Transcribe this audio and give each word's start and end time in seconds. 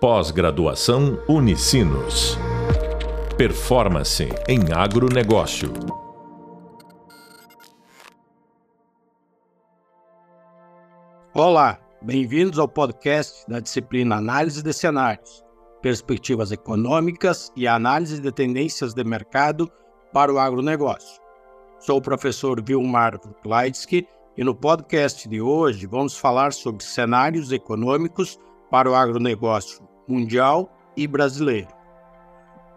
Pós-graduação 0.00 1.20
Unicinos. 1.28 2.38
Performance 3.36 4.28
em 4.46 4.72
agronegócio. 4.72 5.72
Olá, 11.34 11.80
bem-vindos 12.00 12.60
ao 12.60 12.68
podcast 12.68 13.44
da 13.50 13.58
disciplina 13.58 14.14
Análise 14.14 14.62
de 14.62 14.72
Cenários, 14.72 15.42
Perspectivas 15.82 16.52
Econômicas 16.52 17.52
e 17.56 17.66
Análise 17.66 18.20
de 18.20 18.30
Tendências 18.30 18.94
de 18.94 19.02
Mercado 19.02 19.68
para 20.12 20.32
o 20.32 20.38
Agronegócio. 20.38 21.20
Sou 21.80 21.98
o 21.98 22.02
professor 22.02 22.62
Vilmar 22.62 23.18
Vuklaitsky 23.20 24.06
e 24.36 24.44
no 24.44 24.54
podcast 24.54 25.28
de 25.28 25.40
hoje 25.40 25.88
vamos 25.88 26.16
falar 26.16 26.52
sobre 26.52 26.84
cenários 26.84 27.50
econômicos 27.50 28.38
para 28.70 28.90
o 28.90 28.94
agronegócio 28.94 29.82
mundial 30.06 30.70
e 30.96 31.06
brasileiro. 31.06 31.68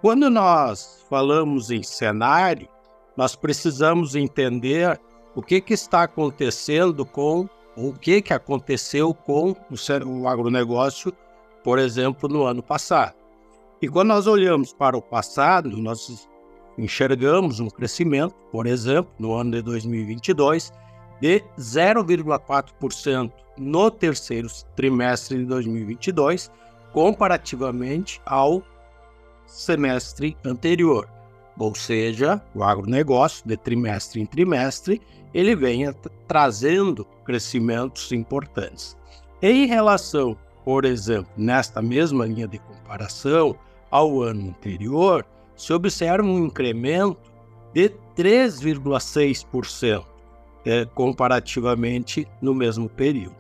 Quando 0.02 0.30
nós 0.30 1.06
falamos 1.10 1.70
em 1.70 1.84
cenário, 1.84 2.68
nós 3.16 3.36
precisamos 3.36 4.16
entender 4.16 5.00
o 5.36 5.42
que, 5.42 5.62
que 5.62 5.74
está 5.74 6.04
acontecendo 6.04 7.06
com 7.06 7.48
o 7.76 7.94
que, 7.94 8.22
que 8.22 8.34
aconteceu 8.34 9.14
com 9.14 9.52
o, 9.52 10.22
o 10.22 10.28
agronegócio, 10.28 11.14
por 11.64 11.80
exemplo, 11.80 12.28
no 12.28 12.44
ano 12.44 12.62
passado. 12.62 13.16
E 13.82 13.88
quando 13.88 14.10
nós 14.10 14.28
olhamos 14.28 14.74
para 14.74 14.98
o 14.98 15.02
passado, 15.02 15.70
nós 15.78 16.28
enxergamos 16.78 17.60
um 17.60 17.70
crescimento, 17.70 18.36
por 18.52 18.66
exemplo, 18.66 19.12
no 19.20 19.34
ano 19.34 19.52
de 19.52 19.62
2022, 19.62 20.72
de 21.22 21.44
0,4% 21.58 23.32
no 23.58 23.92
terceiro 23.92 24.50
trimestre 24.76 25.38
de 25.38 25.46
2022, 25.46 26.52
comparativamente 26.92 28.20
ao 28.26 28.64
semestre 29.46 30.36
anterior. 30.44 31.08
Ou 31.58 31.76
seja, 31.76 32.42
o 32.56 32.64
agronegócio, 32.64 33.48
de 33.48 33.56
trimestre 33.56 34.20
em 34.20 34.26
trimestre, 34.26 35.00
ele 35.34 35.56
vem 35.56 35.84
trazendo 36.28 37.06
crescimentos 37.24 38.12
importantes. 38.12 38.98
Em 39.42 39.68
relação, 39.68 40.36
por 40.66 40.86
exemplo, 40.86 41.32
nesta 41.38 41.82
mesma 41.82 42.26
linha 42.26 42.48
de 42.48 42.58
comparação 42.58 43.56
ao 43.92 44.22
ano 44.24 44.50
anterior, 44.50 45.26
se 45.56 45.72
observa 45.72 46.28
um 46.28 46.46
incremento 46.46 47.32
de 47.74 47.90
3,6% 48.18 50.11
é, 50.66 50.86
comparativamente 50.86 52.28
no 52.42 52.54
mesmo 52.54 52.90
período. 52.90 53.36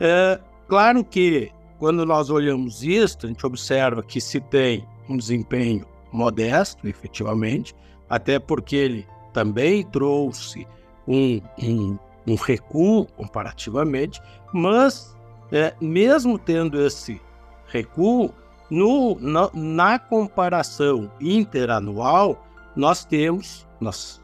É, 0.00 0.40
claro 0.68 1.04
que 1.04 1.50
quando 1.78 2.06
nós 2.06 2.30
olhamos 2.30 2.82
isso, 2.82 3.18
a 3.24 3.26
gente 3.26 3.44
observa 3.44 4.02
que 4.02 4.20
se 4.20 4.40
tem 4.40 4.86
um 5.08 5.16
desempenho 5.16 5.84
modesto, 6.12 6.86
efetivamente, 6.86 7.74
até 8.08 8.38
porque 8.38 8.76
ele 8.76 9.06
também 9.32 9.84
trouxe 9.84 10.66
um, 11.08 11.40
um, 11.58 11.98
um 12.26 12.34
recuo 12.34 13.06
comparativamente, 13.16 14.20
mas 14.52 15.16
é, 15.50 15.74
mesmo 15.80 16.38
tendo 16.38 16.80
esse 16.84 17.20
recuo, 17.66 18.32
no, 18.70 19.18
na, 19.20 19.50
na, 19.52 19.98
comparação 19.98 21.10
interanual, 21.20 22.46
nós 22.74 23.04
temos, 23.04 23.66
nós 23.80 24.22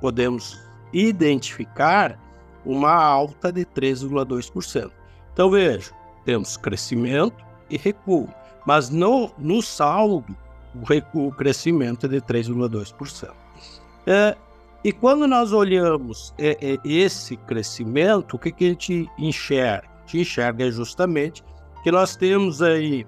podemos 0.00 0.56
identificar 0.92 2.18
uma 2.64 2.92
alta 2.92 3.52
de 3.52 3.64
3,2%. 3.64 4.90
Então 5.32 5.50
veja, 5.50 5.92
temos 6.24 6.56
crescimento 6.56 7.44
e 7.70 7.76
recuo. 7.76 8.28
Mas 8.66 8.90
no, 8.90 9.30
no 9.38 9.62
saldo, 9.62 10.36
o, 10.74 10.84
recuo, 10.84 11.28
o 11.28 11.32
crescimento 11.32 12.06
é 12.06 12.08
de 12.08 12.20
3,2%. 12.20 13.32
É, 14.06 14.36
e 14.84 14.92
quando 14.92 15.26
nós 15.26 15.52
olhamos 15.52 16.34
é, 16.38 16.56
é, 16.60 16.78
esse 16.84 17.36
crescimento, 17.36 18.36
o 18.36 18.38
que, 18.38 18.52
que 18.52 18.64
a 18.66 18.68
gente 18.68 19.10
enxerga? 19.18 19.88
A 19.88 20.00
gente 20.00 20.20
enxerga 20.20 20.70
justamente 20.70 21.42
que 21.82 21.90
nós 21.90 22.16
temos 22.16 22.62
aí 22.62 23.06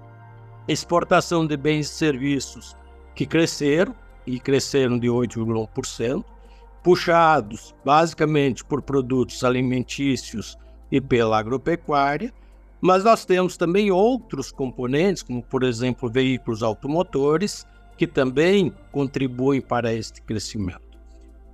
exportação 0.67 1.45
de 1.45 1.57
bens 1.57 1.87
e 1.87 1.93
serviços 1.93 2.75
que 3.15 3.25
cresceram, 3.25 3.95
e 4.25 4.39
cresceram 4.39 4.99
de 4.99 5.07
8,1%, 5.07 6.23
puxados 6.83 7.75
basicamente 7.85 8.63
por 8.63 8.81
produtos 8.81 9.43
alimentícios 9.43 10.57
e 10.91 10.99
pela 10.99 11.39
agropecuária, 11.39 12.33
mas 12.79 13.03
nós 13.03 13.23
temos 13.23 13.55
também 13.55 13.91
outros 13.91 14.51
componentes, 14.51 15.21
como 15.21 15.43
por 15.43 15.63
exemplo 15.63 16.09
veículos 16.09 16.63
automotores, 16.63 17.65
que 17.97 18.07
também 18.07 18.73
contribuem 18.91 19.61
para 19.61 19.93
este 19.93 20.21
crescimento. 20.21 20.81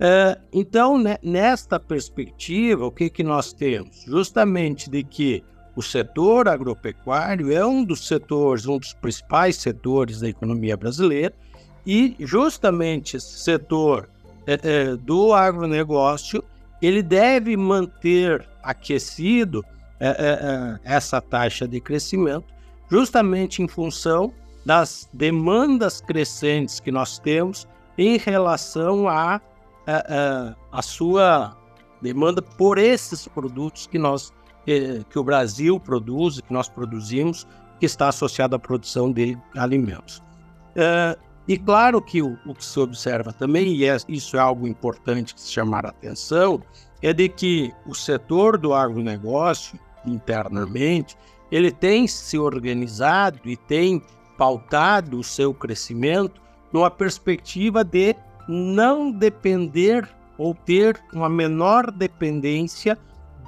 É, 0.00 0.38
então, 0.52 0.96
né, 0.96 1.18
nesta 1.22 1.78
perspectiva, 1.78 2.86
o 2.86 2.90
que, 2.90 3.10
que 3.10 3.22
nós 3.22 3.52
temos? 3.52 4.04
Justamente 4.06 4.88
de 4.88 5.02
que 5.02 5.44
o 5.76 5.82
setor 5.82 6.48
agropecuário 6.48 7.52
é 7.52 7.64
um 7.66 7.84
dos 7.84 8.06
setores, 8.06 8.64
um 8.66 8.78
dos 8.78 8.94
principais 8.94 9.56
setores 9.56 10.20
da 10.20 10.28
economia 10.28 10.76
brasileira, 10.76 11.34
e 11.86 12.16
justamente 12.20 13.16
esse 13.16 13.38
setor 13.38 14.08
é, 14.48 14.58
é, 14.62 14.96
do 14.96 15.34
agronegócio 15.34 16.42
ele 16.80 17.02
deve 17.02 17.54
manter 17.54 18.48
aquecido 18.62 19.62
é, 20.00 20.08
é, 20.08 20.12
é, 20.12 20.78
essa 20.84 21.20
taxa 21.20 21.68
de 21.68 21.80
crescimento, 21.82 22.46
justamente 22.90 23.62
em 23.62 23.68
função 23.68 24.32
das 24.64 25.06
demandas 25.12 26.00
crescentes 26.00 26.80
que 26.80 26.90
nós 26.90 27.18
temos 27.18 27.68
em 27.98 28.16
relação 28.16 29.06
à 29.06 29.40
a, 29.86 29.92
a, 29.92 30.78
a, 30.78 30.82
sua 30.82 31.54
demanda 32.00 32.40
por 32.40 32.78
esses 32.78 33.28
produtos 33.28 33.86
que 33.86 33.98
nós 33.98 34.32
que 35.08 35.18
o 35.18 35.24
Brasil 35.24 35.80
produz, 35.80 36.42
que 36.42 36.52
nós 36.52 36.68
produzimos, 36.68 37.46
que 37.80 37.86
está 37.86 38.08
associado 38.08 38.54
à 38.54 38.58
produção 38.58 39.10
de 39.10 39.34
alimentos. 39.56 40.22
E 41.48 41.56
claro 41.56 42.02
que 42.02 42.20
o, 42.20 42.38
o, 42.44 42.54
que 42.54 42.64
se 42.64 42.78
observa 42.78 43.32
também, 43.32 43.74
e 43.74 43.86
é, 43.86 43.96
isso 44.06 44.36
é 44.36 44.40
algo 44.40 44.68
importante 44.68 45.34
que 45.34 45.40
se 45.40 45.50
chamar 45.50 45.86
a 45.86 45.88
atenção, 45.88 46.62
é 47.00 47.10
de 47.12 47.26
que 47.28 47.72
o 47.86 47.94
setor 47.94 48.58
do 48.58 48.74
agronegócio 48.74 49.78
internamente, 50.04 51.16
ele 51.50 51.70
tem 51.72 52.06
se 52.06 52.38
organizado 52.38 53.40
e 53.46 53.56
tem 53.56 54.02
pautado 54.36 55.18
o 55.18 55.24
seu 55.24 55.54
crescimento 55.54 56.40
numa 56.70 56.90
perspectiva 56.90 57.82
de 57.82 58.14
não 58.46 59.10
depender 59.10 60.06
ou 60.36 60.54
ter 60.54 61.00
uma 61.14 61.30
menor 61.30 61.90
dependência 61.90 62.96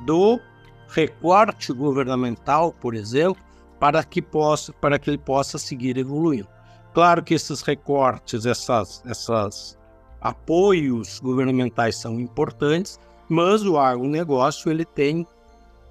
do 0.07 0.41
recorte 0.89 1.73
governamental, 1.73 2.73
por 2.73 2.95
exemplo, 2.95 3.43
para 3.79 4.03
que 4.03 4.23
possa 4.23 4.73
para 4.73 4.99
que 4.99 5.11
ele 5.11 5.19
possa 5.19 5.59
seguir 5.59 5.97
evoluindo. 5.99 6.49
Claro 6.93 7.23
que 7.23 7.35
esses 7.35 7.63
recortes, 7.63 8.47
essas, 8.47 9.03
essas 9.07 9.79
apoios 10.21 11.21
governamentais 11.21 11.97
são 11.97 12.19
importantes, 12.19 12.99
mas 13.29 13.65
o 13.65 13.79
agronegócio 13.79 14.71
ele 14.71 14.85
tem 14.85 15.27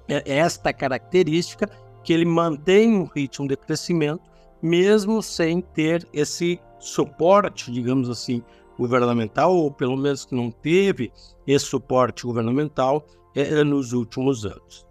é 0.08 0.38
esta 0.38 0.72
característica 0.72 1.70
que 2.02 2.12
ele 2.12 2.24
mantém 2.24 2.96
um 2.96 3.04
ritmo 3.04 3.46
de 3.46 3.56
crescimento, 3.56 4.22
mesmo 4.60 5.22
sem 5.22 5.60
ter 5.60 6.06
esse 6.12 6.60
suporte, 6.80 7.70
digamos 7.70 8.10
assim, 8.10 8.42
governamental, 8.76 9.54
ou 9.54 9.70
pelo 9.70 9.96
menos 9.96 10.24
que 10.24 10.34
não 10.34 10.50
teve 10.50 11.12
esse 11.46 11.66
suporte 11.66 12.24
governamental 12.24 13.06
é, 13.36 13.62
nos 13.62 13.92
últimos 13.92 14.44
anos. 14.44 14.86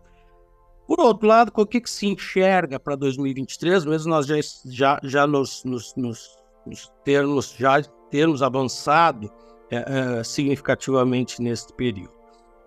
Por 0.89 0.99
outro 1.01 1.27
lado, 1.27 1.51
o 1.55 1.65
que, 1.67 1.79
que 1.79 1.89
se 1.89 2.07
enxerga 2.07 2.79
para 2.79 2.95
2023, 2.95 3.85
mesmo 3.85 4.09
nós 4.09 4.25
já, 4.25 4.35
já, 4.65 4.99
já 5.03 5.27
nos, 5.27 5.63
nos, 5.63 5.93
nos, 5.95 6.35
nos 6.65 6.91
termos, 7.05 7.53
já 7.55 7.79
termos 8.09 8.41
avançado 8.41 9.31
é, 9.69 10.17
é, 10.17 10.23
significativamente 10.23 11.43
neste 11.43 11.71
período? 11.73 12.11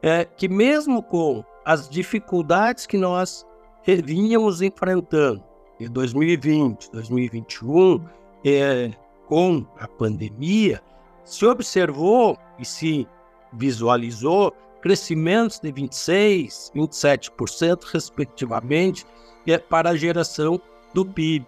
É 0.01 0.25
que 0.25 0.49
mesmo 0.49 1.03
com 1.03 1.43
as 1.65 1.89
dificuldades 1.89 2.87
que 2.87 2.97
nós 2.97 3.45
vínhamos 3.85 4.63
enfrentando 4.63 5.43
em 5.81 5.91
2020, 5.91 6.93
2021, 6.93 8.05
é, 8.47 8.93
com 9.27 9.67
a 9.81 9.89
pandemia, 9.89 10.81
se 11.25 11.45
observou 11.45 12.39
e 12.57 12.65
se 12.65 13.05
visualizou 13.53 14.55
crescimentos 14.83 15.61
de 15.61 15.73
26%, 15.73 16.73
27%, 16.75 17.85
respectivamente, 17.85 19.07
é 19.47 19.57
para 19.57 19.91
a 19.91 19.97
geração 19.97 20.61
do 20.93 21.07
PIB. 21.07 21.47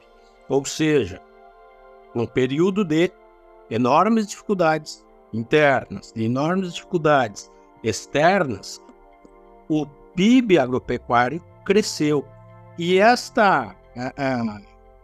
Ou 0.48 0.64
seja, 0.64 1.20
um 2.14 2.26
período 2.26 2.84
de 2.84 3.10
enormes 3.70 4.28
dificuldades 4.28 5.04
internas, 5.32 6.12
de 6.14 6.25
enormes 6.25 6.75
dificuldades 6.75 7.50
externas, 7.82 8.81
o 9.69 9.84
PIB 10.14 10.58
agropecuário 10.58 11.42
cresceu. 11.64 12.25
E 12.78 12.98
esta, 12.98 13.75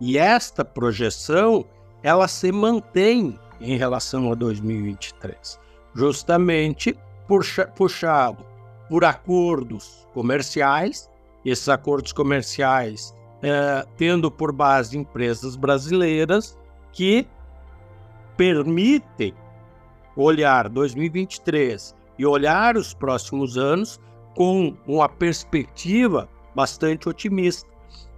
E 0.01 0.17
esta 0.17 0.65
projeção, 0.65 1.65
ela 2.03 2.27
se 2.27 2.51
mantém 2.51 3.39
em 3.61 3.77
relação 3.77 4.33
a 4.33 4.35
2023, 4.35 5.61
justamente 5.95 6.97
puxado 7.77 8.45
por 8.89 9.05
acordos 9.05 10.07
comerciais, 10.13 11.09
esses 11.45 11.69
acordos 11.69 12.13
comerciais 12.13 13.15
é, 13.43 13.87
tendo 13.97 14.31
por 14.31 14.53
base 14.53 14.99
empresas 14.99 15.57
brasileiras 15.57 16.59
que 16.93 17.27
permitem 18.37 19.35
olhar 20.17 20.69
2023 20.69 21.95
e 22.19 22.27
olhar 22.27 22.77
os 22.77 22.93
próximos 22.93 23.57
anos 23.57 23.99
com 24.35 24.77
uma 24.87 25.09
perspectiva 25.09 26.29
bastante 26.55 27.09
otimista. 27.09 27.69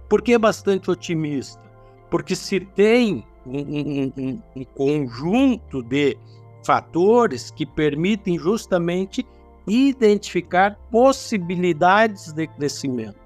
Por 0.09 0.21
que 0.21 0.37
bastante 0.37 0.91
otimista? 0.91 1.61
Porque 2.09 2.35
se 2.35 2.59
tem 2.59 3.25
um, 3.45 3.59
um, 3.59 4.13
um, 4.17 4.41
um 4.55 4.63
conjunto 4.65 5.81
de 5.83 6.17
fatores 6.63 7.51
que 7.51 7.65
permitem 7.65 8.37
justamente 8.37 9.25
identificar 9.67 10.77
possibilidades 10.91 12.31
de 12.31 12.47
crescimento. 12.47 13.19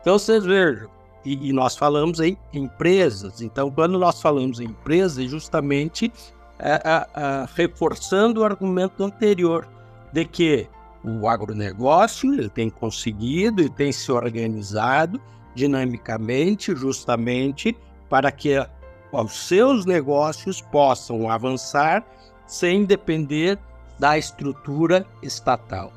Então, 0.00 0.18
vocês 0.18 0.44
vejam, 0.44 0.88
e, 1.24 1.48
e, 1.48 1.52
nós 1.52 1.76
falamos 1.76 2.20
em 2.20 2.36
empresas. 2.52 3.42
Então, 3.42 3.70
quando 3.70 3.98
nós 3.98 4.20
falamos 4.20 4.60
em 4.60 4.64
empresas, 4.64 5.24
é 5.24 5.28
justamente 5.28 6.10
é, 6.58 6.74
é, 6.74 7.46
reforçando 7.54 8.40
o 8.40 8.44
argumento 8.44 9.02
anterior 9.04 9.68
de 10.12 10.24
que 10.24 10.68
o 11.04 11.28
agronegócio 11.28 12.32
ele 12.32 12.48
tem 12.48 12.68
conseguido 12.68 13.62
e 13.62 13.68
tem 13.68 13.92
se 13.92 14.10
organizado 14.12 15.20
dinamicamente, 15.54 16.74
justamente 16.74 17.76
para 18.08 18.30
que 18.30 18.56
os 19.12 19.32
seus 19.32 19.84
negócios 19.84 20.60
possam 20.60 21.30
avançar 21.30 22.04
sem 22.50 22.84
depender 22.84 23.56
da 23.96 24.18
estrutura 24.18 25.06
estatal. 25.22 25.92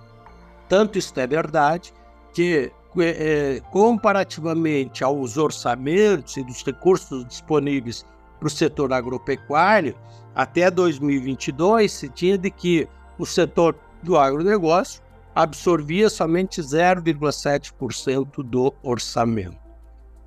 Tanto 0.69 1.00
isso 1.00 1.11
é 1.19 1.25
verdade 1.25 1.91
que 2.31 2.71
é, 3.00 3.59
comparativamente 3.71 5.03
aos 5.03 5.35
orçamentos 5.35 6.38
e 6.38 6.44
dos 6.44 6.63
recursos 6.63 7.25
disponíveis 7.25 8.05
para 8.39 8.47
o 8.47 8.51
setor 8.51 8.94
agropecuário, 8.94 9.95
até 10.35 10.69
2022 10.69 11.91
se 11.91 12.07
tinha 12.09 12.38
de 12.38 12.51
que 12.51 12.88
o 13.17 13.25
setor 13.25 13.75
do 14.03 14.15
agronegócio 14.15 15.01
absorvia 15.33 16.07
somente 16.07 16.61
0,7% 16.61 18.44
do 18.44 18.71
orçamento. 18.83 19.57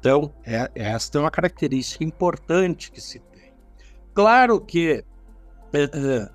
Então, 0.00 0.32
é, 0.44 0.68
esta 0.74 1.18
é 1.18 1.20
uma 1.20 1.30
característica 1.30 2.02
importante 2.02 2.90
que 2.90 3.00
se 3.00 3.20
tem. 3.20 3.54
Claro 4.12 4.60
que 4.60 5.04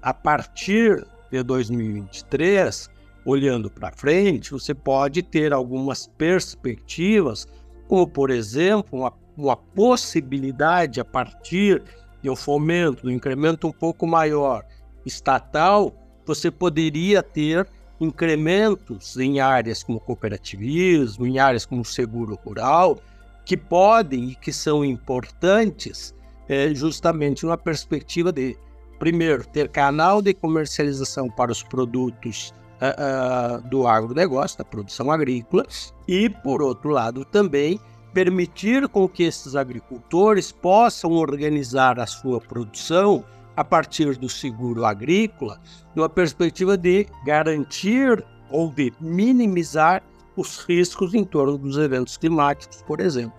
a 0.02 0.14
partir 0.14 1.06
de 1.32 1.42
2023, 1.44 2.90
olhando 3.26 3.70
para 3.70 3.92
frente, 3.92 4.52
você 4.52 4.74
pode 4.74 5.22
ter 5.22 5.54
algumas 5.54 6.08
perspectivas, 6.18 7.48
como, 7.88 8.08
por 8.08 8.30
exemplo, 8.30 9.00
uma, 9.00 9.14
uma 9.38 9.56
possibilidade 9.56 11.00
a 11.00 11.06
partir 11.06 11.82
de 12.22 12.30
um 12.30 12.36
fomento, 12.36 13.08
um 13.08 13.12
incremento 13.12 13.68
um 13.68 13.72
pouco 13.72 14.06
maior 14.06 14.64
estatal, 15.06 15.94
você 16.26 16.52
poderia 16.52 17.24
ter 17.24 17.68
incrementos 18.00 19.18
em 19.18 19.40
áreas 19.40 19.84
como 19.84 20.00
cooperativismo, 20.00 21.26
em 21.26 21.40
áreas 21.40 21.66
como 21.66 21.86
seguro 21.86 22.36
rural, 22.44 23.00
que 23.46 23.56
podem 23.56 24.30
e 24.30 24.36
que 24.36 24.52
são 24.52 24.84
importantes 24.84 26.16
é, 26.48 26.74
justamente 26.74 27.46
numa 27.46 27.58
perspectiva 27.58 28.32
de, 28.32 28.58
primeiro, 29.02 29.44
ter 29.48 29.68
canal 29.68 30.22
de 30.22 30.32
comercialização 30.32 31.28
para 31.28 31.52
os 31.52 31.64
produtos 31.64 32.54
uh, 32.78 33.68
do 33.68 33.88
agronegócio, 33.88 34.60
da 34.60 34.64
produção 34.64 35.10
agrícola, 35.10 35.66
e, 36.08 36.30
por 36.30 36.62
outro 36.62 36.92
lado, 36.92 37.26
também 37.26 37.80
permitir 38.14 38.88
com 38.88 39.10
que 39.10 39.24
esses 39.24 39.56
agricultores 39.56 40.52
possam 40.52 41.14
organizar 41.14 42.00
a 42.00 42.06
sua 42.06 42.40
produção 42.40 43.26
a 43.58 43.64
partir 43.64 44.18
do 44.18 44.30
seguro 44.30 44.86
agrícola, 44.86 45.60
numa 45.96 46.08
perspectiva 46.08 46.78
de 46.78 47.08
garantir 47.26 48.24
ou 48.52 48.70
de 48.70 48.94
minimizar 49.02 50.04
os 50.38 50.60
riscos 50.60 51.16
em 51.16 51.24
torno 51.24 51.58
dos 51.58 51.76
eventos 51.76 52.18
climáticos, 52.18 52.84
por 52.84 53.00
exemplo. 53.00 53.34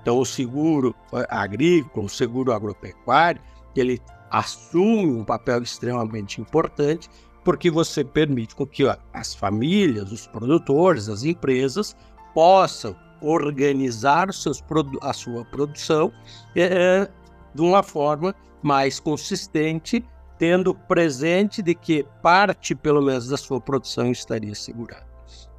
Então, 0.00 0.16
o 0.16 0.24
seguro 0.24 0.94
agrícola, 1.28 2.06
o 2.06 2.08
seguro 2.08 2.52
agropecuário, 2.52 3.40
ele 3.74 4.00
assume 4.30 5.12
um 5.12 5.24
papel 5.24 5.62
extremamente 5.62 6.40
importante 6.40 7.08
porque 7.44 7.70
você 7.70 8.04
permite 8.04 8.54
com 8.54 8.66
que 8.66 8.84
ó, 8.84 8.96
as 9.12 9.34
famílias, 9.34 10.12
os 10.12 10.26
produtores, 10.26 11.08
as 11.08 11.24
empresas 11.24 11.96
possam 12.34 12.94
organizar 13.20 14.32
seus, 14.32 14.62
a 15.00 15.12
sua 15.12 15.44
produção 15.44 16.12
é, 16.54 17.08
de 17.54 17.62
uma 17.62 17.82
forma 17.82 18.34
mais 18.62 19.00
consistente, 19.00 20.04
tendo 20.38 20.74
presente 20.74 21.62
de 21.62 21.74
que 21.74 22.04
parte, 22.22 22.74
pelo 22.74 23.02
menos, 23.02 23.28
da 23.28 23.36
sua 23.36 23.60
produção 23.60 24.10
estaria 24.10 24.54
segurada. 24.54 25.06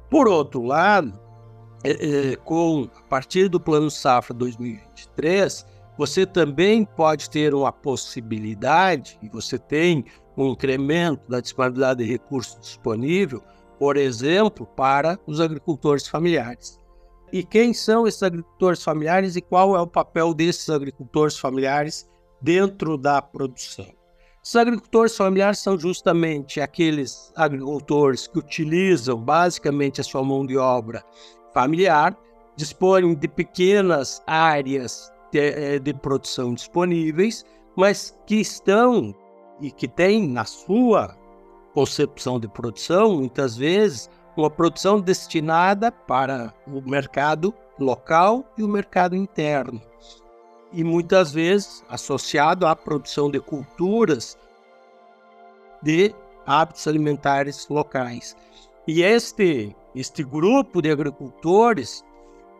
Por 0.08 0.28
outro 0.28 0.62
lado, 0.62 1.18
é, 1.84 1.90
é, 2.32 2.36
com 2.36 2.88
a 2.96 3.02
partir 3.08 3.48
do 3.48 3.58
Plano 3.58 3.90
Safra 3.90 4.34
2023, 4.34 5.66
você 6.00 6.24
também 6.24 6.82
pode 6.82 7.28
ter 7.28 7.52
uma 7.54 7.70
possibilidade, 7.70 9.18
e 9.22 9.28
você 9.28 9.58
tem 9.58 10.06
um 10.34 10.52
incremento 10.52 11.30
da 11.30 11.42
disponibilidade 11.42 12.02
de 12.02 12.10
recursos 12.10 12.58
disponível, 12.58 13.42
por 13.78 13.98
exemplo, 13.98 14.64
para 14.64 15.20
os 15.26 15.42
agricultores 15.42 16.08
familiares. 16.08 16.80
E 17.30 17.44
quem 17.44 17.74
são 17.74 18.06
esses 18.06 18.22
agricultores 18.22 18.82
familiares 18.82 19.36
e 19.36 19.42
qual 19.42 19.76
é 19.76 19.80
o 19.82 19.86
papel 19.86 20.32
desses 20.32 20.70
agricultores 20.70 21.38
familiares 21.38 22.08
dentro 22.40 22.96
da 22.96 23.20
produção? 23.20 23.92
Os 24.42 24.56
agricultores 24.56 25.14
familiares 25.14 25.58
são 25.58 25.78
justamente 25.78 26.62
aqueles 26.62 27.30
agricultores 27.36 28.26
que 28.26 28.38
utilizam 28.38 29.18
basicamente 29.18 30.00
a 30.00 30.04
sua 30.04 30.24
mão 30.24 30.46
de 30.46 30.56
obra 30.56 31.04
familiar, 31.52 32.16
dispõem 32.56 33.14
de 33.14 33.28
pequenas 33.28 34.22
áreas 34.26 35.12
de, 35.32 35.38
eh, 35.38 35.78
de 35.78 35.94
produção 35.94 36.54
disponíveis, 36.54 37.44
mas 37.76 38.18
que 38.26 38.36
estão 38.36 39.14
e 39.60 39.70
que 39.70 39.86
tem 39.86 40.26
na 40.26 40.44
sua 40.44 41.16
concepção 41.72 42.40
de 42.40 42.48
produção, 42.48 43.16
muitas 43.16 43.56
vezes, 43.56 44.10
uma 44.36 44.50
produção 44.50 45.00
destinada 45.00 45.92
para 45.92 46.54
o 46.66 46.80
mercado 46.80 47.54
local 47.78 48.44
e 48.56 48.62
o 48.62 48.68
mercado 48.68 49.14
interno. 49.14 49.80
E 50.72 50.84
muitas 50.84 51.32
vezes 51.32 51.84
associado 51.88 52.66
à 52.66 52.74
produção 52.76 53.30
de 53.30 53.40
culturas 53.40 54.38
de 55.82 56.14
hábitos 56.46 56.86
alimentares 56.86 57.68
locais. 57.68 58.36
E 58.86 59.02
este, 59.02 59.74
este 59.94 60.22
grupo 60.22 60.80
de 60.80 60.90
agricultores, 60.90 62.04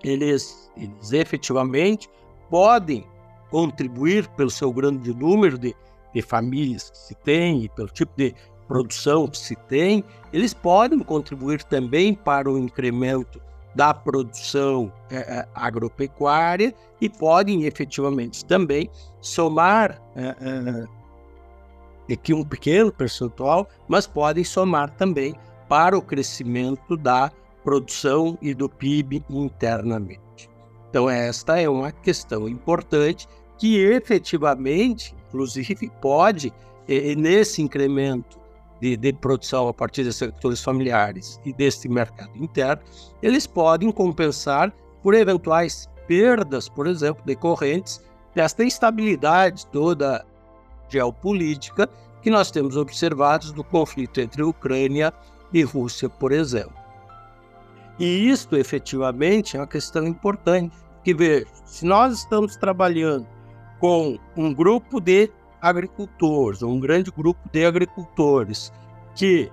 eles, 0.02 0.70
eles 0.76 1.12
efetivamente 1.12 2.08
podem 2.50 3.06
contribuir 3.50 4.28
pelo 4.30 4.50
seu 4.50 4.72
grande 4.72 5.14
número 5.14 5.58
de 5.58 5.74
de 6.12 6.22
famílias 6.22 6.90
que 6.90 6.98
se 6.98 7.14
tem 7.14 7.64
e 7.64 7.68
pelo 7.68 7.88
tipo 7.88 8.12
de 8.16 8.34
produção 8.66 9.26
que 9.26 9.38
se 9.38 9.56
tem, 9.56 10.04
eles 10.32 10.54
podem 10.54 10.98
contribuir 11.00 11.62
também 11.64 12.14
para 12.14 12.50
o 12.50 12.58
incremento 12.58 13.40
da 13.74 13.94
produção 13.94 14.92
é, 15.10 15.16
é 15.16 15.48
agropecuária 15.54 16.74
e 17.00 17.08
podem 17.08 17.64
efetivamente 17.64 18.44
também 18.44 18.90
somar 19.20 20.00
é, 20.16 20.84
aqui 22.12 22.34
um 22.34 22.44
pequeno 22.44 22.92
percentual, 22.92 23.68
mas 23.88 24.06
podem 24.06 24.44
somar 24.44 24.90
também 24.90 25.34
para 25.68 25.96
o 25.96 26.02
crescimento 26.02 26.96
da 26.96 27.30
produção 27.62 28.36
e 28.42 28.54
do 28.54 28.68
PIB 28.68 29.24
internamente. 29.30 30.29
Então, 30.90 31.08
esta 31.08 31.58
é 31.60 31.68
uma 31.68 31.92
questão 31.92 32.48
importante 32.48 33.26
que 33.56 33.78
efetivamente 33.78 35.14
inclusive, 35.30 35.90
pode, 36.00 36.52
nesse 37.16 37.62
incremento 37.62 38.38
de, 38.80 38.96
de, 38.96 39.12
produção 39.12 39.68
a 39.68 39.74
partir 39.74 40.02
dos 40.02 40.16
sectores 40.16 40.62
familiares 40.62 41.40
e 41.44 41.52
deste 41.52 41.88
mercado 41.88 42.32
interno, 42.36 42.82
eles 43.22 43.46
podem 43.46 43.92
compensar 43.92 44.72
por 45.02 45.14
eventuais 45.14 45.88
perdas, 46.06 46.68
por 46.68 46.86
exemplo, 46.86 47.22
decorrentes 47.24 48.00
desta 48.34 48.64
instabilidade 48.64 49.66
toda 49.68 50.26
geopolítica 50.88 51.88
que 52.20 52.30
nós 52.30 52.50
temos 52.50 52.76
observado 52.76 53.52
do 53.52 53.62
conflito 53.62 54.20
entre 54.20 54.42
Ucrânia 54.42 55.12
e 55.52 55.62
Rússia, 55.62 56.08
por 56.08 56.32
exemplo. 56.32 56.79
E 58.00 58.30
isto 58.30 58.56
efetivamente 58.56 59.58
é 59.58 59.60
uma 59.60 59.66
questão 59.66 60.06
importante, 60.06 60.74
Que 61.04 61.14
veja, 61.14 61.46
se 61.66 61.84
nós 61.84 62.18
estamos 62.20 62.56
trabalhando 62.56 63.26
com 63.78 64.18
um 64.36 64.54
grupo 64.54 65.00
de 65.00 65.30
agricultores, 65.60 66.62
um 66.62 66.80
grande 66.80 67.10
grupo 67.10 67.40
de 67.52 67.64
agricultores 67.64 68.72
que 69.14 69.52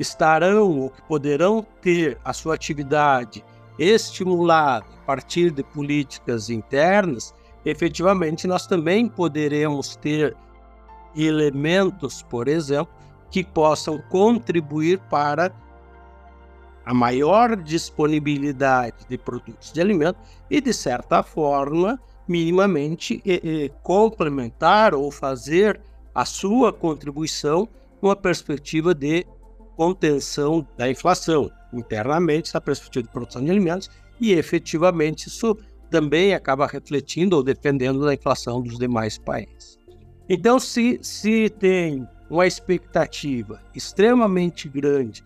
estarão 0.00 0.80
ou 0.80 0.90
que 0.90 1.02
poderão 1.02 1.64
ter 1.80 2.18
a 2.24 2.32
sua 2.32 2.54
atividade 2.54 3.44
estimulada 3.78 4.84
a 5.02 5.06
partir 5.06 5.50
de 5.50 5.62
políticas 5.62 6.50
internas, 6.50 7.32
efetivamente 7.64 8.48
nós 8.48 8.66
também 8.66 9.08
poderemos 9.08 9.94
ter 9.96 10.36
elementos, 11.16 12.22
por 12.22 12.48
exemplo, 12.48 12.92
que 13.30 13.44
possam 13.44 14.00
contribuir 14.08 14.98
para 15.10 15.50
a 16.86 16.94
maior 16.94 17.56
disponibilidade 17.56 19.04
de 19.08 19.18
produtos 19.18 19.72
de 19.72 19.80
alimento 19.80 20.20
e, 20.48 20.60
de 20.60 20.72
certa 20.72 21.20
forma, 21.20 22.00
minimamente 22.28 23.20
complementar 23.82 24.94
ou 24.94 25.10
fazer 25.10 25.80
a 26.14 26.24
sua 26.24 26.72
contribuição 26.72 27.68
numa 28.00 28.14
perspectiva 28.14 28.94
de 28.94 29.26
contenção 29.76 30.66
da 30.78 30.88
inflação 30.88 31.50
internamente, 31.72 32.48
essa 32.48 32.60
perspectiva 32.60 33.02
de 33.02 33.12
produção 33.12 33.44
de 33.44 33.50
alimentos, 33.50 33.90
e 34.20 34.32
efetivamente 34.32 35.26
isso 35.26 35.58
também 35.90 36.34
acaba 36.34 36.68
refletindo 36.68 37.36
ou 37.36 37.42
dependendo 37.42 38.04
da 38.04 38.14
inflação 38.14 38.62
dos 38.62 38.78
demais 38.78 39.18
países. 39.18 39.76
Então, 40.28 40.58
se, 40.60 41.00
se 41.02 41.50
tem 41.50 42.06
uma 42.30 42.46
expectativa 42.46 43.60
extremamente 43.74 44.68
grande 44.68 45.22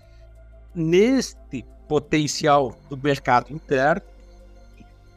neste 0.75 1.65
potencial 1.89 2.77
do 2.89 2.97
mercado 2.97 3.53
interno, 3.53 4.03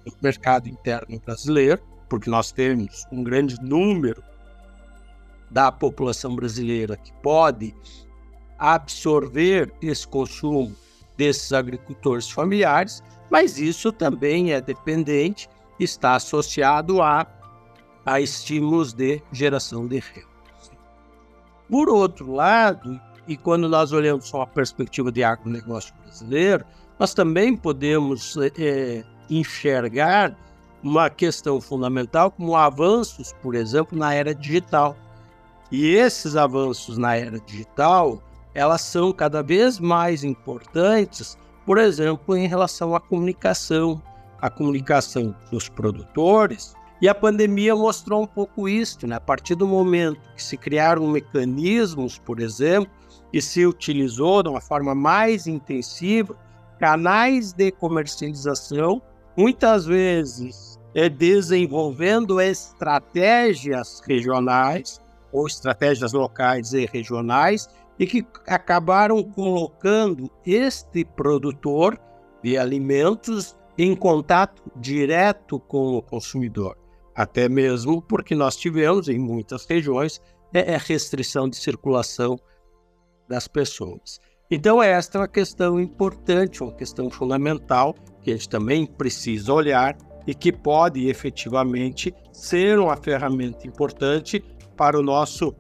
do 0.05 0.13
mercado 0.21 0.67
interno 0.67 1.19
brasileiro, 1.23 1.81
porque 2.09 2.29
nós 2.29 2.51
temos 2.51 3.05
um 3.11 3.23
grande 3.23 3.61
número 3.61 4.23
da 5.49 5.71
população 5.71 6.35
brasileira 6.35 6.97
que 6.97 7.13
pode 7.21 7.75
absorver 8.57 9.71
esse 9.81 10.07
consumo 10.07 10.75
desses 11.15 11.53
agricultores 11.53 12.29
familiares, 12.29 13.03
mas 13.29 13.59
isso 13.59 13.91
também 13.91 14.51
é 14.51 14.59
dependente, 14.59 15.47
está 15.79 16.15
associado 16.15 17.01
a, 17.01 17.27
a 18.05 18.19
estímulos 18.19 18.93
de 18.93 19.21
geração 19.31 19.87
de 19.87 19.99
renda. 19.99 20.33
Por 21.69 21.89
outro 21.89 22.31
lado, 22.33 22.99
e 23.27 23.37
quando 23.37 23.69
nós 23.69 23.91
olhamos 23.91 24.27
só 24.27 24.41
a 24.41 24.47
perspectiva 24.47 25.11
de 25.11 25.23
agronegócio 25.23 25.93
brasileiro, 26.03 26.65
nós 26.99 27.13
também 27.13 27.55
podemos 27.55 28.35
é, 28.57 29.03
enxergar 29.29 30.35
uma 30.83 31.09
questão 31.09 31.61
fundamental 31.61 32.29
como 32.31 32.55
avanços, 32.55 33.33
por 33.41 33.55
exemplo, 33.55 33.97
na 33.97 34.13
era 34.13 34.35
digital. 34.35 34.95
E 35.71 35.95
esses 35.95 36.35
avanços 36.35 36.97
na 36.97 37.15
era 37.15 37.39
digital, 37.39 38.21
elas 38.53 38.81
são 38.81 39.11
cada 39.11 39.41
vez 39.41 39.79
mais 39.79 40.23
importantes, 40.23 41.37
por 41.65 41.77
exemplo, 41.77 42.35
em 42.35 42.47
relação 42.47 42.93
à 42.93 42.99
comunicação, 42.99 44.01
a 44.41 44.49
comunicação 44.49 45.33
dos 45.49 45.69
produtores. 45.69 46.75
E 47.03 47.09
a 47.09 47.13
pandemia 47.13 47.75
mostrou 47.75 48.23
um 48.23 48.25
pouco 48.25 48.69
isso, 48.69 49.05
né? 49.05 49.17
A 49.17 49.19
partir 49.19 49.55
do 49.55 49.67
momento 49.67 50.21
que 50.33 50.41
se 50.41 50.55
criaram 50.55 51.05
mecanismos, 51.05 52.17
por 52.17 52.39
exemplo, 52.39 52.89
e 53.33 53.41
se 53.41 53.65
utilizou 53.65 54.41
de 54.41 54.47
uma 54.47 54.61
forma 54.61 54.95
mais 54.95 55.45
intensiva 55.45 56.33
canais 56.79 57.51
de 57.51 57.71
comercialização, 57.73 59.01
muitas 59.35 59.85
vezes 59.85 60.79
é 60.95 61.09
desenvolvendo 61.09 62.39
estratégias 62.39 64.01
regionais 64.07 65.01
ou 65.29 65.45
estratégias 65.45 66.13
locais 66.13 66.71
e 66.71 66.85
regionais 66.85 67.67
e 67.99 68.07
que 68.07 68.25
acabaram 68.47 69.21
colocando 69.21 70.31
este 70.45 71.03
produtor 71.03 71.99
de 72.41 72.57
alimentos 72.57 73.57
em 73.77 73.93
contato 73.93 74.63
direto 74.77 75.59
com 75.59 75.97
o 75.97 76.01
consumidor. 76.01 76.81
Até 77.15 77.47
mesmo 77.47 78.01
porque 78.01 78.33
nós 78.35 78.55
tivemos 78.55 79.07
em 79.07 79.19
muitas 79.19 79.65
regiões 79.65 80.21
é, 80.53 80.73
é 80.73 80.77
restrição 80.77 81.49
de 81.49 81.55
circulação 81.55 82.37
das 83.27 83.47
pessoas. 83.47 84.19
Então, 84.51 84.83
esta 84.83 85.17
é 85.17 85.21
uma 85.21 85.27
questão 85.27 85.79
importante, 85.79 86.61
uma 86.61 86.73
questão 86.73 87.09
fundamental 87.09 87.95
que 88.21 88.31
a 88.31 88.33
gente 88.35 88.49
também 88.49 88.85
precisa 88.85 89.51
olhar 89.51 89.97
e 90.27 90.35
que 90.35 90.51
pode 90.51 91.07
efetivamente 91.07 92.13
ser 92.31 92.77
uma 92.77 92.95
ferramenta 92.95 93.67
importante 93.67 94.43
para 94.77 94.99
o 94.99 95.01
nosso 95.01 95.55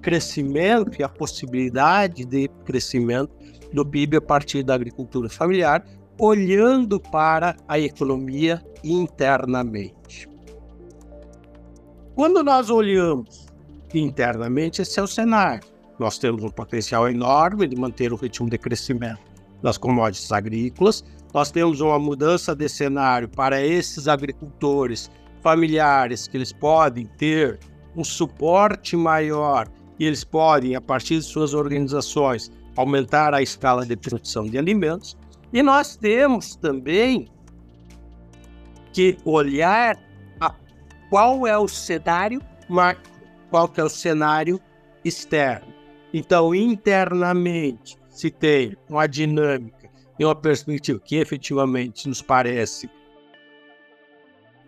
crescimento 0.00 0.98
e 0.98 1.04
a 1.04 1.08
possibilidade 1.08 2.24
de 2.24 2.48
crescimento 2.64 3.36
do 3.72 3.84
PIB 3.84 4.16
a 4.16 4.20
partir 4.22 4.62
da 4.62 4.74
agricultura 4.74 5.28
familiar, 5.28 5.84
olhando 6.18 6.98
para 6.98 7.56
a 7.68 7.78
economia 7.78 8.62
internamente. 8.82 10.29
Quando 12.20 12.42
nós 12.42 12.68
olhamos 12.68 13.46
internamente, 13.94 14.82
esse 14.82 15.00
é 15.00 15.02
o 15.02 15.06
cenário. 15.06 15.66
Nós 15.98 16.18
temos 16.18 16.44
um 16.44 16.50
potencial 16.50 17.08
enorme 17.08 17.66
de 17.66 17.74
manter 17.74 18.12
o 18.12 18.16
ritmo 18.16 18.50
de 18.50 18.58
crescimento 18.58 19.22
das 19.62 19.78
commodities 19.78 20.30
agrícolas. 20.30 21.02
Nós 21.32 21.50
temos 21.50 21.80
uma 21.80 21.98
mudança 21.98 22.54
de 22.54 22.68
cenário 22.68 23.26
para 23.26 23.64
esses 23.64 24.06
agricultores 24.06 25.10
familiares 25.40 26.28
que 26.28 26.36
eles 26.36 26.52
podem 26.52 27.06
ter 27.06 27.58
um 27.96 28.04
suporte 28.04 28.98
maior 28.98 29.66
e 29.98 30.04
eles 30.04 30.22
podem, 30.22 30.76
a 30.76 30.80
partir 30.82 31.20
de 31.20 31.22
suas 31.22 31.54
organizações, 31.54 32.52
aumentar 32.76 33.32
a 33.32 33.40
escala 33.40 33.86
de 33.86 33.96
produção 33.96 34.44
de 34.44 34.58
alimentos. 34.58 35.16
E 35.54 35.62
nós 35.62 35.96
temos 35.96 36.54
também 36.54 37.30
que 38.92 39.16
olhar 39.24 40.09
qual 41.10 41.46
é 41.46 41.58
o 41.58 41.68
cenário 41.68 42.40
macro, 42.68 43.12
qual 43.50 43.68
que 43.68 43.80
é 43.80 43.84
o 43.84 43.88
cenário 43.88 44.60
externo. 45.04 45.74
Então, 46.14 46.54
internamente, 46.54 47.98
se 48.08 48.30
tem 48.30 48.76
uma 48.88 49.06
dinâmica 49.06 49.90
e 50.18 50.24
uma 50.24 50.34
perspectiva 50.34 51.00
que 51.00 51.16
efetivamente 51.16 52.08
nos 52.08 52.22
parece 52.22 52.88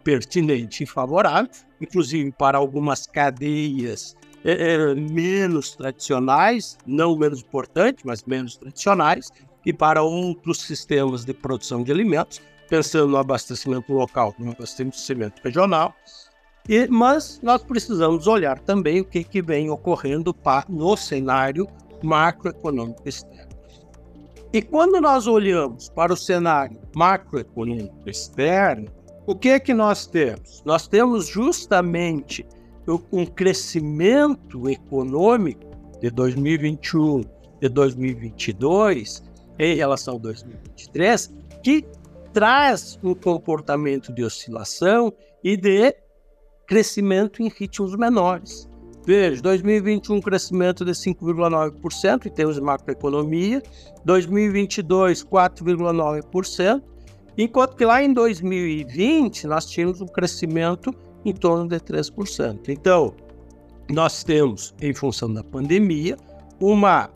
pertinente 0.03 0.83
e 0.83 0.87
favorável, 0.87 1.51
inclusive 1.81 2.33
para 2.33 2.59
algumas 2.59 3.07
cadeias 3.07 4.17
é, 4.45 4.75
é, 4.75 4.95
menos 4.95 5.77
tradicionais, 5.77 6.77
não 6.85 7.17
menos 7.17 7.41
importantes, 7.41 8.03
mas 8.05 8.25
menos 8.25 8.57
tradicionais, 8.57 9.31
e 9.65 9.73
para 9.73 10.03
outros 10.03 10.63
sistemas 10.63 11.25
de 11.25 11.33
produção 11.33 11.85
de 11.85 11.93
alimentos, 11.93 12.43
pensando 12.69 13.09
no 13.09 13.17
abastecimento 13.17 13.93
local, 13.93 14.35
no 14.39 14.53
abastecimento 14.53 15.41
regional. 15.43 15.95
E, 16.69 16.87
mas 16.89 17.41
nós 17.43 17.63
precisamos 17.63 18.27
olhar 18.27 18.59
também 18.59 19.01
o 19.01 19.05
que, 19.05 19.25
que 19.25 19.43
vem 19.43 19.71
ocorrendo 19.71 20.35
no 20.69 20.97
cenário 20.97 21.67
macroeconômico 22.03 23.09
externo. 23.09 23.53
E 24.53 24.61
quando 24.61 25.01
nós 25.01 25.27
olhamos 25.27 25.89
para 25.89 26.13
o 26.13 26.17
cenário 26.17 26.79
macroeconômico 26.95 28.09
externo, 28.09 28.89
o 29.27 29.35
que 29.35 29.49
é 29.49 29.61
que 29.61 29.73
nós 29.73 30.07
temos? 30.07 30.63
Nós 30.65 30.87
temos 30.87 31.27
justamente 31.27 32.47
um 33.11 33.25
crescimento 33.25 34.69
econômico 34.69 35.65
de 36.01 36.11
2021 36.11 37.23
e 37.61 37.69
2022 37.69 39.23
em 39.59 39.77
relação 39.77 40.17
a 40.17 40.19
2023 40.19 41.33
que 41.63 41.87
traz 42.33 42.99
um 43.03 43.15
comportamento 43.15 44.13
de 44.13 44.25
oscilação 44.25 45.13
e 45.45 45.57
de 45.57 45.95
crescimento 46.73 47.43
em 47.43 47.51
ritmos 47.51 47.95
menores. 47.97 48.67
Veja, 49.05 49.43
2021 49.43 50.23
crescimento 50.23 50.87
de 50.87 50.93
5,9% 50.93 52.25
em 52.25 52.31
termos 52.31 52.55
de 52.55 52.63
macroeconomia, 52.63 53.63
2022 54.07 55.23
4,9%, 55.23 56.83
enquanto 57.37 57.77
que 57.77 57.85
lá 57.85 58.03
em 58.03 58.15
2020 58.15 59.47
nós 59.49 59.67
tínhamos 59.67 60.01
um 60.01 60.07
crescimento 60.07 60.95
em 61.27 61.35
torno 61.35 61.69
de 61.69 61.79
3%. 61.79 62.61
Então, 62.69 63.13
nós 63.91 64.25
temos, 64.25 64.75
em 64.81 64.95
função 64.95 65.31
da 65.31 65.45
pandemia, 65.45 66.17
uma 66.59 67.11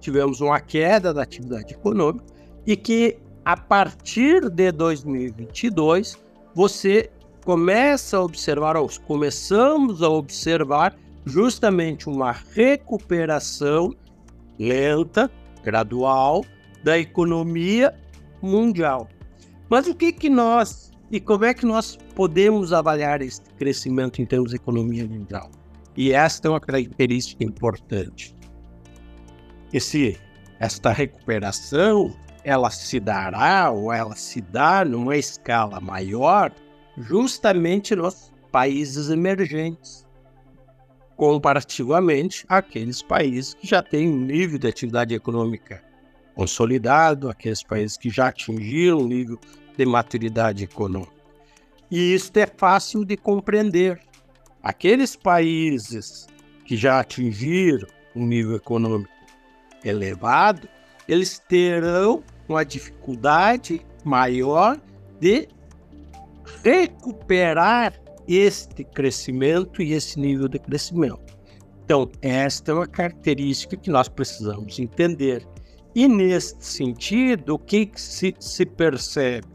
tivemos 0.00 0.40
uma 0.40 0.58
queda 0.58 1.12
da 1.12 1.22
atividade 1.22 1.74
econômica 1.74 2.24
e 2.66 2.76
que 2.76 3.18
a 3.44 3.58
partir 3.58 4.48
de 4.48 4.72
2022 4.72 6.18
você 6.54 7.10
começa 7.44 8.16
a 8.16 8.22
observar, 8.22 8.76
ou 8.76 8.88
começamos 9.06 10.02
a 10.02 10.08
observar 10.08 10.96
justamente 11.26 12.08
uma 12.08 12.32
recuperação 12.32 13.94
lenta, 14.58 15.30
gradual 15.62 16.44
da 16.82 16.98
economia 16.98 17.94
mundial. 18.42 19.08
Mas 19.68 19.86
o 19.86 19.94
que 19.94 20.12
que 20.12 20.28
nós 20.28 20.92
E 21.10 21.20
como 21.20 21.44
é 21.44 21.54
que 21.54 21.64
nós 21.64 21.96
podemos 22.14 22.72
avaliar 22.72 23.22
esse 23.22 23.40
crescimento 23.58 24.20
em 24.20 24.26
termos 24.26 24.50
de 24.50 24.56
economia 24.56 25.06
mundial? 25.06 25.50
E 25.96 26.12
esta 26.12 26.48
é 26.48 26.50
uma 26.50 26.60
característica 26.60 27.44
importante. 27.44 28.34
Esse, 29.72 30.18
esta 30.58 30.90
recuperação, 30.92 32.12
ela 32.42 32.70
se 32.70 32.98
dará 32.98 33.70
ou 33.70 33.92
ela 33.92 34.16
se 34.16 34.40
dá 34.40 34.84
numa 34.84 35.16
escala 35.16 35.78
maior 35.80 36.50
justamente 36.96 37.94
nos 37.94 38.32
países 38.52 39.10
emergentes, 39.10 40.06
comparativamente 41.16 42.44
àqueles 42.48 43.02
países 43.02 43.54
que 43.54 43.66
já 43.66 43.82
têm 43.82 44.08
um 44.08 44.20
nível 44.20 44.58
de 44.58 44.68
atividade 44.68 45.14
econômica 45.14 45.82
consolidado, 46.34 47.30
aqueles 47.30 47.62
países 47.62 47.96
que 47.96 48.10
já 48.10 48.28
atingiram 48.28 48.98
um 48.98 49.06
nível 49.06 49.38
de 49.76 49.86
maturidade 49.86 50.64
econômica. 50.64 51.12
E 51.90 52.14
isso 52.14 52.32
é 52.34 52.46
fácil 52.46 53.04
de 53.04 53.16
compreender. 53.16 54.00
Aqueles 54.62 55.14
países 55.14 56.26
que 56.64 56.76
já 56.76 57.00
atingiram 57.00 57.86
um 58.16 58.26
nível 58.26 58.56
econômico 58.56 59.12
elevado, 59.84 60.68
eles 61.06 61.38
terão 61.38 62.22
uma 62.48 62.64
dificuldade 62.64 63.84
maior 64.02 64.80
de 65.20 65.48
recuperar 66.64 67.92
este 68.26 68.82
crescimento 68.84 69.82
e 69.82 69.92
esse 69.92 70.18
nível 70.18 70.48
de 70.48 70.58
crescimento. 70.58 71.36
Então, 71.84 72.10
esta 72.22 72.72
é 72.72 72.74
uma 72.74 72.86
característica 72.86 73.76
que 73.76 73.90
nós 73.90 74.08
precisamos 74.08 74.78
entender. 74.78 75.46
E 75.94 76.08
neste 76.08 76.64
sentido, 76.64 77.54
o 77.54 77.58
que 77.58 77.90
se, 77.94 78.34
se 78.40 78.64
percebe? 78.64 79.46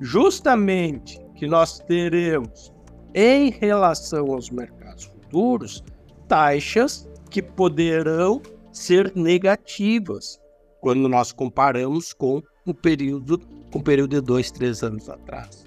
Justamente 0.00 1.20
que 1.36 1.46
nós 1.46 1.78
teremos, 1.78 2.72
em 3.14 3.50
relação 3.50 4.32
aos 4.34 4.50
mercados 4.50 5.04
futuros, 5.04 5.84
taxas 6.26 7.08
que 7.30 7.40
poderão 7.40 8.42
ser 8.72 9.12
negativas 9.14 10.40
quando 10.80 11.08
nós 11.08 11.32
comparamos 11.32 12.12
com 12.12 12.42
o 12.66 12.74
período, 12.74 13.38
com 13.70 13.78
o 13.78 13.82
período 13.82 14.16
de 14.16 14.20
dois, 14.20 14.50
três 14.50 14.82
anos 14.82 15.08
atrás. 15.08 15.65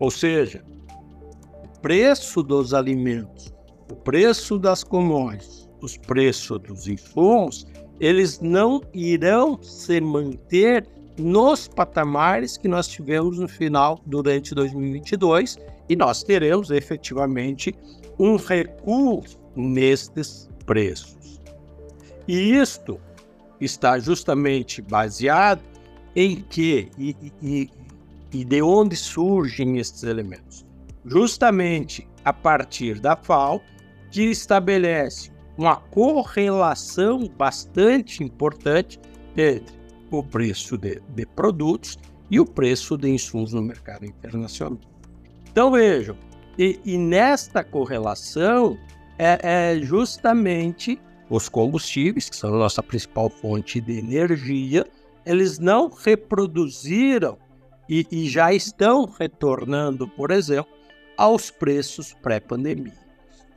Ou 0.00 0.10
seja, 0.10 0.64
o 1.62 1.80
preço 1.80 2.42
dos 2.42 2.74
alimentos, 2.74 3.52
o 3.90 3.94
preço 3.94 4.58
das 4.58 4.82
commodities, 4.82 5.68
os 5.80 5.96
preços 5.96 6.58
dos 6.60 6.88
insumos, 6.88 7.66
eles 8.00 8.40
não 8.40 8.82
irão 8.94 9.62
se 9.62 10.00
manter 10.00 10.88
nos 11.18 11.68
patamares 11.68 12.56
que 12.56 12.66
nós 12.66 12.88
tivemos 12.88 13.38
no 13.38 13.46
final 13.46 14.00
durante 14.06 14.54
2022 14.54 15.58
e 15.88 15.94
nós 15.94 16.22
teremos 16.22 16.70
efetivamente 16.70 17.74
um 18.18 18.36
recuo 18.36 19.22
nestes 19.54 20.48
preços. 20.64 21.40
E 22.26 22.54
isto 22.54 22.98
está 23.60 23.98
justamente 23.98 24.80
baseado 24.80 25.60
em 26.16 26.36
que 26.36 26.88
e, 26.98 27.16
e, 27.42 27.70
e 28.32 28.44
de 28.44 28.62
onde 28.62 28.96
surgem 28.96 29.78
estes 29.78 30.02
elementos? 30.02 30.66
Justamente 31.04 32.08
a 32.24 32.32
partir 32.32 33.00
da 33.00 33.16
FAO, 33.16 33.60
que 34.10 34.22
estabelece 34.22 35.30
uma 35.56 35.76
correlação 35.76 37.28
bastante 37.36 38.22
importante 38.22 39.00
entre 39.36 39.74
o 40.10 40.22
preço 40.22 40.76
de, 40.76 41.00
de 41.14 41.26
produtos 41.26 41.98
e 42.30 42.40
o 42.40 42.46
preço 42.46 42.96
de 42.96 43.08
insumos 43.08 43.52
no 43.52 43.62
mercado 43.62 44.04
internacional. 44.04 44.78
Então 45.50 45.70
vejam, 45.70 46.16
e, 46.58 46.78
e 46.84 46.96
nesta 46.96 47.64
correlação 47.64 48.78
é, 49.18 49.38
é, 49.42 49.80
justamente 49.80 51.00
os 51.28 51.48
combustíveis, 51.48 52.28
que 52.28 52.36
são 52.36 52.54
a 52.54 52.58
nossa 52.58 52.82
principal 52.82 53.30
fonte 53.30 53.80
de 53.80 53.98
energia, 53.98 54.86
eles 55.24 55.58
não 55.58 55.88
reproduziram 55.88 57.38
e, 57.90 58.06
e 58.10 58.28
já 58.28 58.54
estão 58.54 59.04
retornando, 59.04 60.06
por 60.06 60.30
exemplo, 60.30 60.72
aos 61.16 61.50
preços 61.50 62.14
pré-pandemia. 62.22 62.94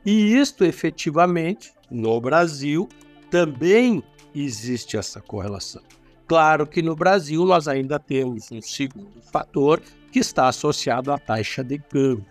E 0.04 0.34
isto 0.36 0.64
efetivamente 0.64 1.72
no 1.88 2.20
Brasil 2.20 2.88
também 3.30 4.02
existe 4.34 4.96
essa 4.96 5.20
correlação. 5.20 5.82
Claro 6.26 6.66
que 6.66 6.82
no 6.82 6.96
Brasil 6.96 7.44
nós 7.44 7.68
ainda 7.68 7.98
temos 7.98 8.50
um 8.50 8.60
segundo 8.60 9.22
fator 9.32 9.80
que 10.10 10.18
está 10.18 10.48
associado 10.48 11.12
à 11.12 11.18
taxa 11.18 11.62
de 11.62 11.78
câmbio. 11.78 12.26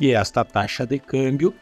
E 0.00 0.10
esta 0.10 0.44
taxa 0.44 0.84
de 0.84 0.98
câmbio, 0.98 1.54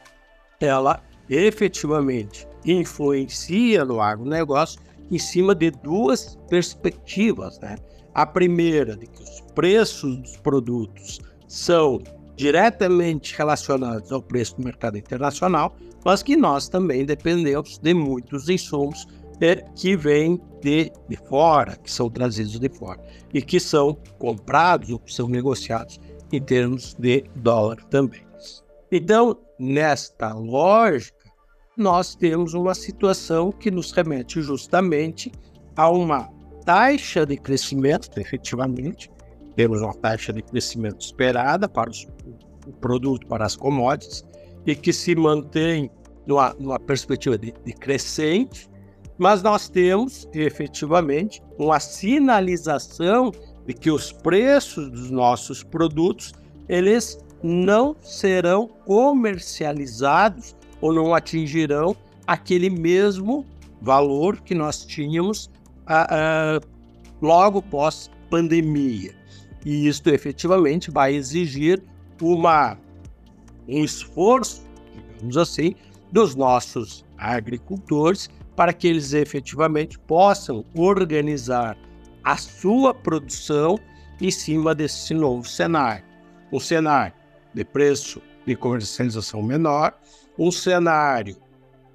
ela 0.58 1.02
efetivamente 1.28 2.46
influencia 2.64 3.84
no 3.84 4.00
agronegócio 4.00 4.80
em 5.10 5.18
cima 5.18 5.54
de 5.54 5.70
duas 5.70 6.38
perspectivas. 6.48 7.58
Né? 7.60 7.76
A 8.14 8.26
primeira, 8.26 8.96
de 8.96 9.06
que 9.06 9.22
os 9.22 9.40
preços 9.54 10.16
dos 10.16 10.36
produtos 10.36 11.20
são 11.48 12.00
diretamente 12.36 13.36
relacionados 13.36 14.10
ao 14.10 14.22
preço 14.22 14.56
do 14.56 14.64
mercado 14.64 14.98
internacional, 14.98 15.76
mas 16.04 16.22
que 16.22 16.36
nós 16.36 16.68
também 16.68 17.04
dependemos 17.04 17.78
de 17.78 17.94
muitos 17.94 18.48
insumos 18.48 19.06
é, 19.40 19.56
que 19.74 19.96
vêm 19.96 20.40
de, 20.60 20.92
de 21.08 21.16
fora, 21.28 21.76
que 21.76 21.90
são 21.90 22.08
trazidos 22.08 22.58
de 22.58 22.68
fora 22.68 23.00
e 23.34 23.42
que 23.42 23.58
são 23.58 23.96
comprados 24.18 24.90
ou 24.90 24.98
que 24.98 25.12
são 25.12 25.28
negociados 25.28 26.00
em 26.32 26.40
termos 26.40 26.94
de 26.94 27.24
dólar 27.36 27.82
também. 27.84 28.22
Então, 28.90 29.38
nesta 29.58 30.32
lógica, 30.32 31.30
nós 31.76 32.14
temos 32.14 32.54
uma 32.54 32.74
situação 32.74 33.50
que 33.50 33.70
nos 33.70 33.92
remete 33.92 34.40
justamente 34.42 35.32
a 35.74 35.88
uma 35.90 36.31
taxa 36.64 37.26
de 37.26 37.36
crescimento, 37.36 38.08
efetivamente, 38.18 39.10
temos 39.54 39.80
uma 39.80 39.94
taxa 39.94 40.32
de 40.32 40.42
crescimento 40.42 41.00
esperada 41.00 41.68
para 41.68 41.90
os, 41.90 42.06
o 42.66 42.72
produto, 42.80 43.26
para 43.26 43.44
as 43.44 43.56
commodities, 43.56 44.24
e 44.66 44.74
que 44.74 44.92
se 44.92 45.14
mantém 45.14 45.90
numa, 46.26 46.54
numa 46.58 46.78
perspectiva 46.78 47.36
de, 47.36 47.52
de 47.64 47.72
crescente, 47.72 48.70
mas 49.18 49.42
nós 49.42 49.68
temos 49.68 50.28
efetivamente 50.32 51.42
uma 51.58 51.78
sinalização 51.78 53.30
de 53.66 53.74
que 53.74 53.90
os 53.90 54.12
preços 54.12 54.90
dos 54.90 55.10
nossos 55.10 55.62
produtos 55.62 56.32
eles 56.68 57.18
não 57.42 57.94
serão 58.00 58.68
comercializados 58.86 60.56
ou 60.80 60.92
não 60.92 61.14
atingirão 61.14 61.94
aquele 62.26 62.70
mesmo 62.70 63.44
valor 63.80 64.40
que 64.40 64.54
nós 64.54 64.84
tínhamos 64.84 65.50
uh, 65.92 66.58
uh, 66.58 66.68
logo 67.20 67.62
pós 67.62 68.10
pandemia. 68.30 69.14
E 69.64 69.86
isto 69.86 70.08
efetivamente 70.10 70.90
vai 70.90 71.14
exigir 71.14 71.82
uma, 72.20 72.76
um 73.68 73.84
esforço, 73.84 74.62
digamos 75.14 75.36
assim, 75.36 75.74
dos 76.10 76.34
nossos 76.34 77.04
agricultores 77.16 78.28
para 78.56 78.72
que 78.72 78.88
eles 78.88 79.12
efetivamente 79.12 79.98
possam 79.98 80.64
organizar 80.74 81.76
a 82.24 82.36
sua 82.36 82.92
produção 82.92 83.78
em 84.20 84.30
cima 84.30 84.74
desse 84.74 85.14
novo 85.14 85.48
cenário. 85.48 86.04
Um 86.52 86.60
cenário 86.60 87.14
de 87.54 87.64
preço 87.64 88.20
de 88.46 88.54
comercialização 88.56 89.42
menor, 89.42 89.98
um 90.38 90.50
cenário 90.50 91.36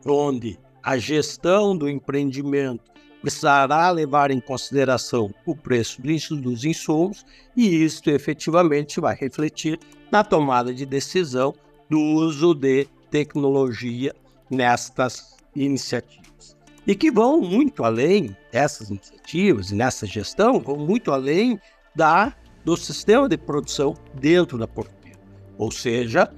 onde 0.06 0.58
a 0.82 0.98
gestão 0.98 1.76
do 1.76 1.90
empreendimento 1.90 2.92
precisará 3.22 3.90
levar 3.90 4.32
em 4.32 4.40
consideração 4.40 5.34
o 5.46 5.56
preço 5.56 6.02
dos 6.02 6.64
insumos 6.64 7.26
e 7.56 7.84
isto 7.84 8.10
efetivamente 8.10 9.00
vai 9.00 9.16
refletir 9.16 9.80
na 10.12 10.24
tomada 10.24 10.74
de 10.74 10.86
decisão 10.86 11.54
do 11.90 12.00
uso 12.00 12.54
de 12.54 12.88
tecnologia 13.10 14.14
nestas 14.50 15.36
iniciativas. 15.56 16.56
E 16.86 16.96
que 16.96 17.12
vão 17.12 17.42
muito 17.42 17.84
além 17.84 18.36
dessas 18.52 18.90
iniciativas 18.90 19.72
e 19.72 19.76
nessa 19.76 20.06
gestão, 20.06 20.60
vão 20.60 20.78
muito 20.78 21.12
além 21.12 21.60
da 21.96 22.34
do 22.64 22.76
sistema 22.76 23.30
de 23.30 23.38
produção 23.38 23.94
dentro 24.14 24.58
da 24.58 24.68
porteira. 24.68 25.18
Ou 25.58 25.72
seja, 25.72 26.30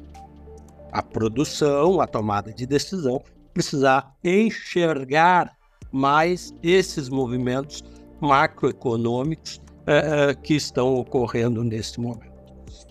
a 0.91 1.01
produção, 1.01 1.99
a 1.99 2.05
tomada 2.05 2.53
de 2.53 2.67
decisão, 2.67 3.23
precisar 3.51 4.15
enxergar 4.23 5.57
mais 5.91 6.53
esses 6.61 7.09
movimentos 7.09 7.83
macroeconômicos 8.21 9.61
é, 9.87 10.33
que 10.35 10.55
estão 10.55 10.95
ocorrendo 10.95 11.63
neste 11.63 11.99
momento. 11.99 12.29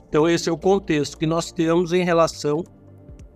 Então, 0.09 0.29
esse 0.29 0.49
é 0.49 0.53
o 0.53 0.59
contexto 0.59 1.19
que 1.19 1.27
nós 1.27 1.53
temos 1.53 1.93
em 1.93 2.03
relação 2.03 2.65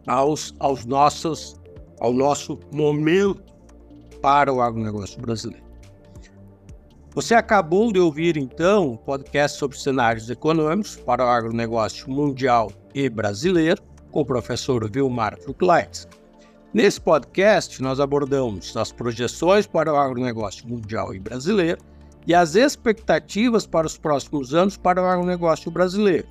aos, 0.07 0.55
aos 0.59 0.85
nossos, 0.85 1.61
ao 2.01 2.12
nosso 2.12 2.59
momento 2.72 3.42
para 4.20 4.53
o 4.53 4.61
agronegócio 4.61 5.20
brasileiro. 5.20 5.62
Você 7.14 7.35
acabou 7.35 7.92
de 7.92 8.01
ouvir, 8.01 8.38
então, 8.38 8.92
um 8.92 8.96
podcast 8.96 9.59
sobre 9.59 9.79
cenários 9.79 10.31
econômicos 10.31 10.96
para 10.96 11.22
o 11.22 11.29
agronegócio 11.29 12.11
mundial 12.11 12.72
e 12.94 13.11
brasileiro, 13.11 13.83
com 14.11 14.20
o 14.22 14.25
professor 14.25 14.90
Vilmar 14.90 15.38
Fruclites. 15.38 16.09
Nesse 16.74 16.98
podcast, 16.98 17.82
nós 17.82 18.00
abordamos 18.00 18.74
as 18.78 18.90
projeções 18.90 19.66
para 19.66 19.92
o 19.92 19.96
agronegócio 19.96 20.66
mundial 20.66 21.14
e 21.14 21.18
brasileiro 21.18 21.78
e 22.26 22.35
as 22.35 22.54
expectativas 22.54 23.66
para 23.66 23.87
os 23.87 23.98
próximos 23.98 24.54
anos 24.54 24.78
para 24.78 25.02
o 25.02 25.04
agronegócio 25.04 25.70
brasileiro. 25.70 26.26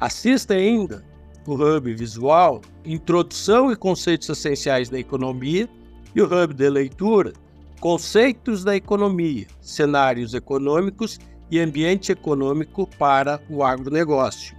Assista 0.00 0.54
ainda 0.54 1.04
o 1.46 1.52
Hub 1.52 1.92
Visual, 1.92 2.62
Introdução 2.82 3.70
e 3.70 3.76
Conceitos 3.76 4.30
Essenciais 4.30 4.88
da 4.88 4.98
Economia, 4.98 5.68
e 6.14 6.22
o 6.22 6.24
Hub 6.24 6.54
de 6.54 6.70
Leitura, 6.70 7.34
Conceitos 7.78 8.64
da 8.64 8.74
Economia, 8.74 9.46
Cenários 9.60 10.32
Econômicos 10.32 11.18
e 11.50 11.58
Ambiente 11.58 12.10
Econômico 12.10 12.88
para 12.98 13.38
o 13.50 13.62
Agronegócio, 13.62 14.56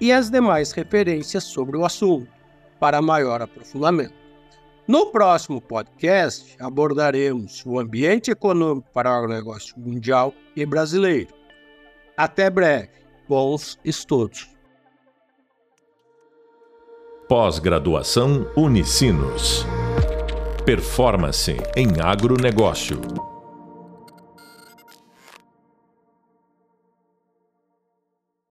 e 0.00 0.12
as 0.12 0.30
demais 0.30 0.70
referências 0.70 1.42
sobre 1.42 1.76
o 1.76 1.84
assunto, 1.84 2.28
para 2.78 3.02
maior 3.02 3.42
aprofundamento. 3.42 4.27
No 4.88 5.12
próximo 5.12 5.60
podcast, 5.60 6.56
abordaremos 6.58 7.62
o 7.66 7.78
ambiente 7.78 8.30
econômico 8.30 8.88
para 8.90 9.10
o 9.10 9.14
agronegócio 9.14 9.78
mundial 9.78 10.32
e 10.56 10.64
brasileiro. 10.64 11.28
Até 12.16 12.48
breve. 12.48 12.88
Bons 13.28 13.78
estudos. 13.84 14.48
Pós-graduação 17.28 18.50
Unicinos. 18.56 19.66
Performance 20.64 21.54
em 21.76 22.00
agronegócio. 22.00 22.98